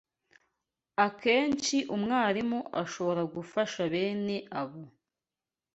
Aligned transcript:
Akenshi 1.05 1.77
umwarimu 1.95 2.59
ashobora 2.81 3.21
gufasha 3.35 3.79
bene 3.93 4.37
abo 4.61 4.83